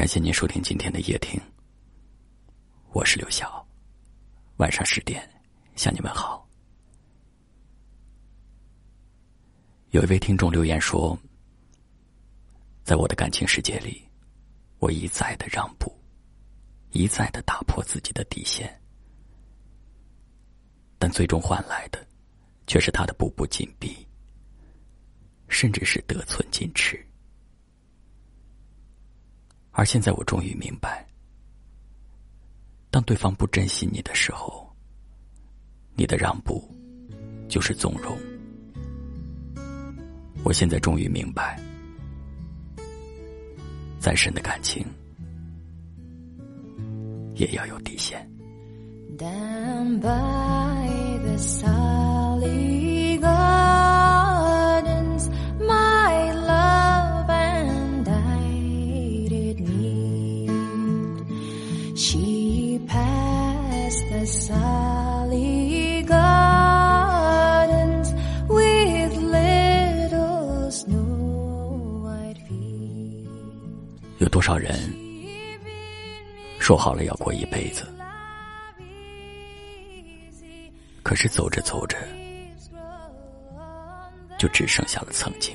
[0.00, 1.38] 感谢您收听今天的夜听，
[2.92, 3.62] 我是刘晓。
[4.56, 5.28] 晚上十点
[5.76, 6.48] 向你们好。
[9.90, 11.14] 有一位听众留言说，
[12.82, 14.02] 在我的感情世界里，
[14.78, 15.94] 我一再的让步，
[16.92, 18.80] 一再的打破自己的底线，
[20.98, 22.02] 但最终换来的
[22.66, 23.94] 却是他的步步紧逼，
[25.46, 27.06] 甚至是得寸进尺。
[29.72, 31.06] 而现在我终于明白，
[32.90, 34.68] 当对方不珍惜你的时候，
[35.94, 36.68] 你的让步
[37.48, 38.18] 就是纵容。
[40.42, 41.60] 我现在终于明白，
[43.98, 44.84] 再深的感情
[47.34, 48.28] 也要有底线。
[74.18, 74.74] 有多少人
[76.58, 77.86] 说好了要过一辈子，
[81.02, 81.96] 可是走着走着
[84.38, 85.54] 就只剩下了曾经。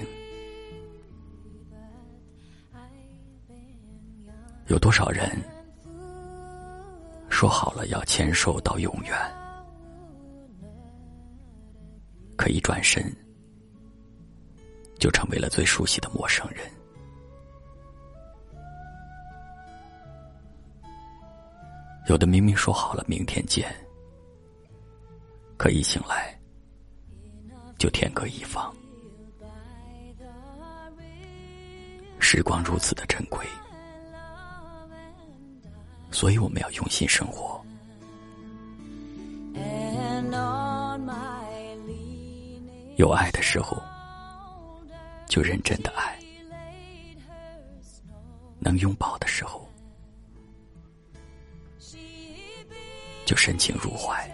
[4.67, 5.54] 有多少人？
[7.35, 9.13] 说好了要牵手到永远，
[12.37, 13.03] 可一转身
[14.97, 16.65] 就成为了最熟悉的陌生人。
[22.07, 23.69] 有的明明说好了明天见，
[25.57, 26.39] 可一醒来
[27.77, 28.73] 就天各一方。
[32.17, 33.45] 时光如此的珍贵。
[36.15, 37.61] 所以我们要用心生活。
[42.95, 43.83] 有爱的时候，
[45.27, 46.17] 就认真的爱；
[48.59, 49.67] 能拥抱的时候，
[53.25, 54.25] 就深情入怀；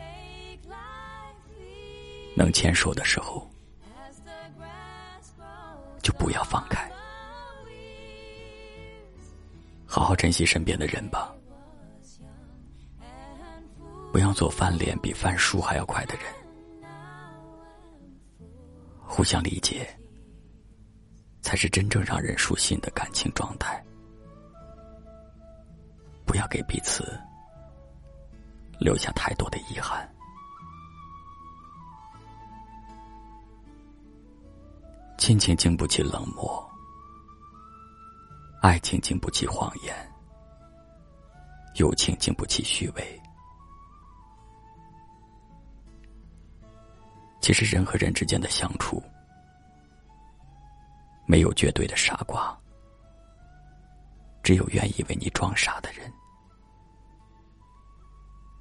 [2.35, 3.49] 能牵手的时候，
[6.03, 6.87] 就不要放开。
[9.87, 11.33] 好好珍惜身边的人吧。
[14.11, 16.23] 不要做翻脸比翻书还要快的人，
[18.99, 19.87] 互相理解
[21.41, 23.81] 才是真正让人舒心的感情状态。
[26.25, 27.17] 不要给彼此
[28.79, 30.07] 留下太多的遗憾。
[35.17, 36.69] 亲情经不起冷漠，
[38.61, 39.95] 爱情经不起谎言，
[41.75, 43.20] 友情经不起虚伪。
[47.41, 49.01] 其实，人和人之间的相处，
[51.25, 52.55] 没有绝对的傻瓜，
[54.43, 56.11] 只有愿意为你装傻的人。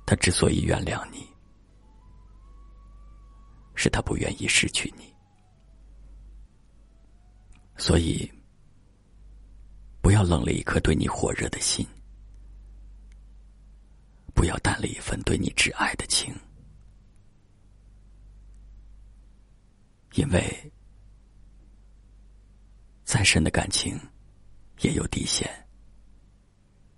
[0.06, 1.28] 他之所以原谅你，
[3.74, 5.14] 是他不愿意失去你。
[7.76, 8.30] 所以，
[10.00, 11.86] 不要冷了一颗对你火热的心，
[14.34, 16.34] 不要淡了一份对你挚爱的情。
[20.14, 20.72] 因为，
[23.04, 23.98] 再深的感情
[24.80, 25.48] 也有底线，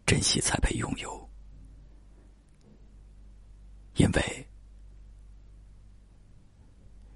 [0.06, 1.30] 珍惜才配拥有。
[3.96, 4.48] 因为，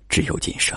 [0.09, 0.77] 只有今生，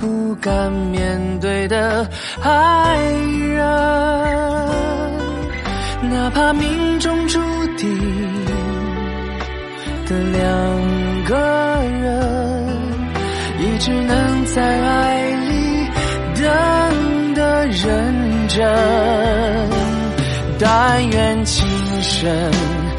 [0.00, 2.08] 不敢面对的
[2.42, 2.96] 爱
[3.52, 3.60] 人。
[6.10, 7.38] 哪怕命中注
[7.76, 7.88] 定
[10.06, 11.36] 的两个
[12.00, 12.66] 人，
[13.60, 15.86] 也只能在爱里
[16.34, 18.66] 等的认真。
[20.58, 21.68] 但愿今
[22.02, 22.28] 生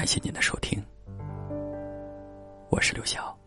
[0.00, 0.82] 感谢您的收听，
[2.70, 3.39] 我是刘晓。